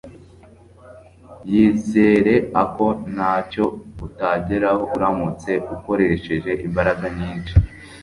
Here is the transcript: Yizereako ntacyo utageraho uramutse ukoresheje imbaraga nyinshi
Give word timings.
Yizereako 1.51 2.85
ntacyo 3.13 3.65
utageraho 4.07 4.83
uramutse 4.95 5.51
ukoresheje 5.75 6.51
imbaraga 6.65 7.05
nyinshi 7.17 7.53